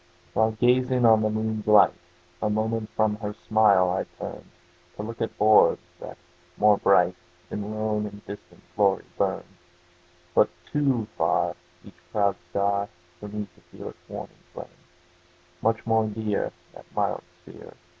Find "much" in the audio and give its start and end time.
15.61-15.85